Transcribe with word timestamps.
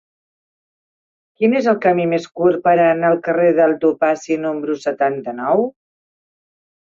Quin 1.41 1.51
és 1.59 1.67
el 1.73 1.77
camí 1.83 2.07
més 2.13 2.25
curt 2.39 2.63
per 2.63 2.73
anar 2.85 3.11
al 3.13 3.21
carrer 3.27 3.51
del 3.59 3.75
Topazi 3.83 4.37
número 4.47 4.79
setanta-nou? 4.87 5.63